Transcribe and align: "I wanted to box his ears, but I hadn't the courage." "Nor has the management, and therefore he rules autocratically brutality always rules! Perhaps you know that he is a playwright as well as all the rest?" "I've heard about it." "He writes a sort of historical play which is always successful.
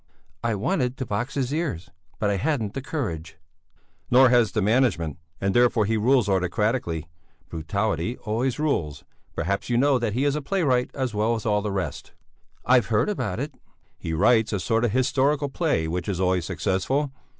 "I 0.43 0.55
wanted 0.55 0.97
to 0.97 1.05
box 1.05 1.35
his 1.35 1.53
ears, 1.53 1.91
but 2.17 2.31
I 2.31 2.37
hadn't 2.37 2.73
the 2.73 2.81
courage." 2.81 3.37
"Nor 4.09 4.29
has 4.29 4.51
the 4.53 4.59
management, 4.63 5.19
and 5.39 5.53
therefore 5.53 5.85
he 5.85 5.95
rules 5.95 6.27
autocratically 6.27 7.07
brutality 7.49 8.17
always 8.17 8.57
rules! 8.57 9.03
Perhaps 9.35 9.69
you 9.69 9.77
know 9.77 9.99
that 9.99 10.13
he 10.13 10.25
is 10.25 10.35
a 10.35 10.41
playwright 10.41 10.89
as 10.95 11.13
well 11.13 11.35
as 11.35 11.45
all 11.45 11.61
the 11.61 11.71
rest?" 11.71 12.13
"I've 12.65 12.87
heard 12.87 13.09
about 13.09 13.39
it." 13.39 13.53
"He 13.99 14.11
writes 14.11 14.51
a 14.51 14.59
sort 14.59 14.85
of 14.85 14.91
historical 14.91 15.49
play 15.49 15.87
which 15.87 16.09
is 16.09 16.19
always 16.19 16.45
successful. 16.45 17.11